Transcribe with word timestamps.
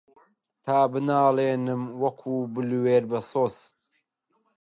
تا 0.65 0.77
بناڵێنم 0.91 1.83
وەکوو 2.01 2.49
بلوێر 2.53 3.03
بەسۆز 3.11 3.55